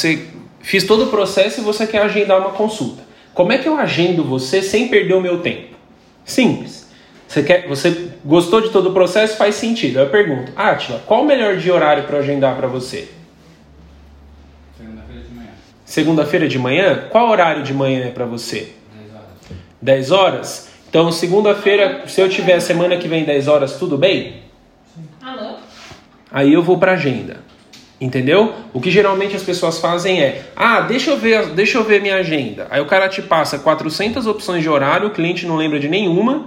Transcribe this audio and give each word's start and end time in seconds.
você 0.00 0.26
fiz 0.60 0.84
todo 0.84 1.04
o 1.04 1.06
processo 1.08 1.60
e 1.60 1.64
você 1.64 1.86
quer 1.86 2.02
agendar 2.02 2.38
uma 2.38 2.50
consulta. 2.50 3.02
Como 3.34 3.52
é 3.52 3.58
que 3.58 3.68
eu 3.68 3.76
agendo 3.76 4.24
você 4.24 4.62
sem 4.62 4.88
perder 4.88 5.14
o 5.14 5.20
meu 5.20 5.40
tempo? 5.40 5.76
Simples. 6.24 6.88
Você, 7.28 7.42
quer, 7.42 7.68
você 7.68 8.10
gostou 8.24 8.60
de 8.60 8.70
todo 8.70 8.90
o 8.90 8.92
processo? 8.92 9.36
Faz 9.36 9.54
sentido. 9.54 10.00
Eu 10.00 10.08
pergunto, 10.08 10.52
Atila, 10.56 11.00
qual 11.06 11.22
o 11.22 11.26
melhor 11.26 11.56
dia 11.56 11.74
horário 11.74 12.04
para 12.04 12.18
agendar 12.18 12.56
para 12.56 12.66
você? 12.66 13.08
Segunda-feira 14.76 15.22
de 15.22 15.34
manhã. 15.34 15.50
Segunda-feira 15.84 16.48
de 16.48 16.58
manhã? 16.58 17.08
Qual 17.10 17.28
horário 17.30 17.62
de 17.62 17.72
manhã 17.72 18.06
é 18.06 18.10
para 18.10 18.24
você? 18.24 18.72
10 18.92 19.12
horas. 19.14 19.28
10 19.80 20.10
horas? 20.10 20.68
Então, 20.88 21.12
segunda-feira, 21.12 22.02
se 22.08 22.20
eu 22.20 22.28
tiver 22.28 22.58
semana 22.58 22.96
que 22.96 23.06
vem 23.06 23.24
10 23.24 23.46
horas, 23.46 23.76
tudo 23.76 23.96
bem? 23.96 24.42
Alô? 25.22 25.58
Aí 26.32 26.52
eu 26.52 26.64
vou 26.64 26.78
para 26.78 26.92
agenda. 26.92 27.49
Entendeu? 28.00 28.54
O 28.72 28.80
que 28.80 28.90
geralmente 28.90 29.36
as 29.36 29.42
pessoas 29.42 29.78
fazem 29.78 30.22
é: 30.22 30.46
"Ah, 30.56 30.80
deixa 30.80 31.10
eu 31.10 31.18
ver, 31.18 31.48
deixa 31.48 31.76
eu 31.76 31.84
ver 31.84 32.00
minha 32.00 32.16
agenda". 32.16 32.66
Aí 32.70 32.80
o 32.80 32.86
cara 32.86 33.08
te 33.08 33.20
passa 33.20 33.58
400 33.58 34.26
opções 34.26 34.62
de 34.62 34.70
horário, 34.70 35.08
o 35.08 35.10
cliente 35.10 35.44
não 35.44 35.56
lembra 35.56 35.78
de 35.78 35.86
nenhuma 35.86 36.46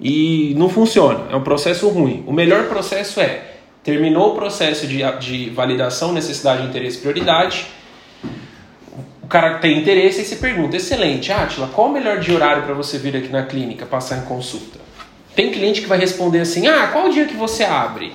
e 0.00 0.52
não 0.56 0.68
funciona. 0.68 1.26
É 1.30 1.36
um 1.36 1.42
processo 1.42 1.88
ruim. 1.88 2.24
O 2.26 2.32
melhor 2.32 2.64
processo 2.64 3.20
é: 3.20 3.42
terminou 3.84 4.32
o 4.32 4.34
processo 4.34 4.88
de, 4.88 5.00
de 5.20 5.50
validação, 5.50 6.12
necessidade, 6.12 6.66
interesse, 6.66 6.98
prioridade. 6.98 7.66
O 9.22 9.28
cara 9.28 9.58
tem 9.58 9.78
interesse 9.78 10.22
e 10.22 10.24
se 10.24 10.36
pergunta: 10.36 10.76
"Excelente, 10.76 11.30
Atila, 11.30 11.68
qual 11.68 11.86
o 11.86 11.92
melhor 11.92 12.18
dia 12.18 12.34
horário 12.34 12.64
para 12.64 12.74
você 12.74 12.98
vir 12.98 13.16
aqui 13.16 13.28
na 13.28 13.44
clínica 13.44 13.86
passar 13.86 14.18
em 14.18 14.22
consulta?". 14.22 14.80
Tem 15.36 15.52
cliente 15.52 15.82
que 15.82 15.86
vai 15.86 15.98
responder 15.98 16.40
assim: 16.40 16.66
"Ah, 16.66 16.88
qual 16.88 17.06
o 17.06 17.12
dia 17.12 17.26
que 17.26 17.36
você 17.36 17.62
abre?". 17.62 18.12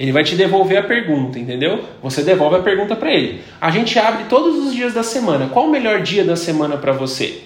Ele 0.00 0.12
vai 0.12 0.24
te 0.24 0.34
devolver 0.34 0.78
a 0.78 0.82
pergunta, 0.82 1.38
entendeu? 1.38 1.84
Você 2.02 2.22
devolve 2.22 2.56
a 2.56 2.60
pergunta 2.60 2.96
para 2.96 3.12
ele. 3.12 3.42
A 3.60 3.70
gente 3.70 3.98
abre 3.98 4.24
todos 4.30 4.56
os 4.56 4.74
dias 4.74 4.94
da 4.94 5.02
semana. 5.02 5.48
Qual 5.48 5.66
o 5.66 5.70
melhor 5.70 6.00
dia 6.00 6.24
da 6.24 6.36
semana 6.36 6.78
para 6.78 6.92
você? 6.92 7.42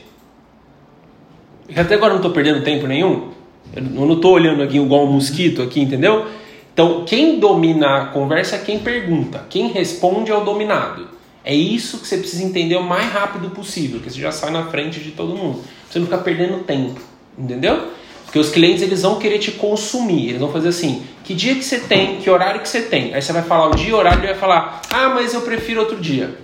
Até 1.75 1.97
agora 1.97 2.11
não 2.11 2.21
estou 2.21 2.31
perdendo 2.31 2.63
tempo 2.63 2.87
nenhum. 2.87 3.31
Eu 3.75 3.83
não 3.83 4.13
estou 4.13 4.35
olhando 4.35 4.63
aqui 4.63 4.79
igual 4.79 5.05
um 5.05 5.11
mosquito 5.11 5.63
aqui, 5.63 5.81
entendeu? 5.81 6.27
Então, 6.73 7.05
quem 7.05 7.41
domina 7.41 8.03
a 8.03 8.07
conversa 8.07 8.55
é 8.55 8.61
quem 8.61 8.79
pergunta. 8.79 9.45
Quem 9.51 9.73
responde 9.73 10.31
é 10.31 10.37
o 10.37 10.45
dominado. 10.45 11.09
É 11.45 11.53
isso 11.53 11.99
que 11.99 12.07
você 12.07 12.19
precisa 12.19 12.45
entender 12.45 12.77
o 12.77 12.85
mais 12.85 13.11
rápido 13.11 13.51
possível, 13.51 13.99
que 13.99 14.09
você 14.09 14.21
já 14.21 14.31
sai 14.31 14.53
na 14.53 14.67
frente 14.67 15.01
de 15.01 15.11
todo 15.11 15.35
mundo. 15.35 15.61
Você 15.91 15.99
não 15.99 16.07
fica 16.07 16.19
perdendo 16.19 16.63
tempo, 16.63 17.01
entendeu? 17.37 17.89
Porque 18.35 18.49
os 18.49 18.51
clientes 18.51 18.83
eles 18.83 19.03
vão 19.03 19.15
querer 19.15 19.39
te 19.39 19.53
consumir. 19.53 20.31
Eles 20.31 20.41
vão 20.41 20.51
fazer 20.51 20.67
assim: 20.67 21.05
que 21.23 21.33
dia 21.33 21.55
que 21.55 21.63
você 21.63 21.79
tem, 21.79 22.17
que 22.17 22.29
horário 22.29 22.61
que 22.61 22.69
você 22.69 22.83
tem. 22.83 23.15
Aí 23.15 23.23
você 23.23 23.33
vai 23.33 23.43
falar 23.43 23.69
o 23.71 23.77
dia, 23.77 23.95
o 23.95 23.97
horário, 23.97 24.19
ele 24.19 24.27
vai 24.27 24.35
falar: 24.35 24.83
ah, 24.93 25.11
mas 25.11 25.33
eu 25.35 25.43
prefiro 25.43 25.79
outro 25.79 25.97
dia. 26.01 26.37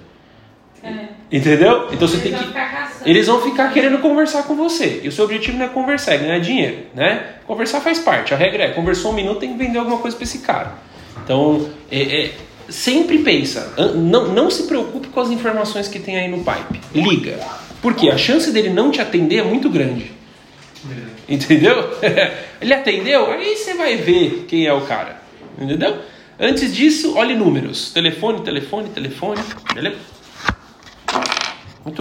É. 0.84 1.06
Entendeu? 1.32 1.88
Então 1.90 2.06
você 2.06 2.18
Eles 2.18 2.38
tem 2.38 2.52
que. 2.52 3.10
Eles 3.10 3.26
vão 3.26 3.42
ficar 3.42 3.72
querendo 3.72 3.98
conversar 3.98 4.44
com 4.44 4.54
você. 4.54 5.00
E 5.02 5.08
o 5.08 5.12
seu 5.12 5.24
objetivo 5.24 5.58
não 5.58 5.64
é 5.64 5.68
conversar, 5.68 6.14
é 6.14 6.18
ganhar 6.18 6.38
dinheiro, 6.38 6.86
né? 6.94 7.24
Conversar 7.44 7.80
faz 7.80 7.98
parte. 7.98 8.32
A 8.32 8.36
regra 8.36 8.62
é: 8.62 8.68
conversou 8.70 9.10
um 9.10 9.14
minuto, 9.14 9.40
tem 9.40 9.52
que 9.52 9.58
vender 9.58 9.80
alguma 9.80 9.98
coisa 9.98 10.16
para 10.16 10.22
esse 10.22 10.38
cara. 10.38 10.74
Então, 11.24 11.70
é, 11.90 12.26
é, 12.26 12.30
sempre 12.68 13.18
pensa, 13.18 13.74
não, 13.96 14.28
não 14.28 14.48
se 14.48 14.62
preocupe 14.68 15.08
com 15.08 15.18
as 15.18 15.30
informações 15.30 15.88
que 15.88 15.98
tem 15.98 16.16
aí 16.16 16.28
no 16.28 16.44
pipe. 16.44 16.80
Liga. 16.94 17.40
Porque 17.82 18.08
a 18.08 18.16
chance 18.16 18.52
dele 18.52 18.70
não 18.70 18.92
te 18.92 19.00
atender 19.00 19.38
é 19.38 19.42
muito 19.42 19.68
grande. 19.68 20.19
Entendeu? 21.28 21.74
Ele 22.60 22.74
atendeu, 22.74 23.30
aí 23.30 23.56
você 23.56 23.74
vai 23.74 23.96
ver 23.96 24.46
quem 24.48 24.66
é 24.66 24.72
o 24.72 24.82
cara. 24.82 25.20
Entendeu? 25.58 25.98
Antes 26.38 26.74
disso, 26.74 27.16
olhe 27.16 27.34
números. 27.34 27.92
Telefone, 27.92 28.40
telefone, 28.42 28.88
telefone. 28.88 29.40
Beleza? 29.74 29.96